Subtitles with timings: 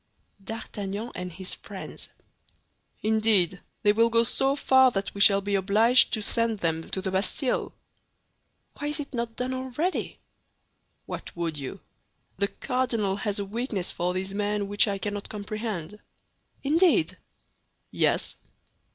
[0.43, 2.09] "D'Artagnan and his friends."
[3.03, 7.03] "Indeed, they will go so far that we shall be obliged to send them to
[7.03, 7.71] the Bastille."
[8.79, 10.17] "Why is it not done already?"
[11.05, 11.81] "What would you?
[12.37, 15.99] The cardinal has a weakness for these men which I cannot comprehend."
[16.63, 17.19] "Indeed!"
[17.91, 18.37] "Yes."